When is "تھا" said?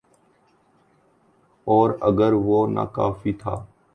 3.41-3.55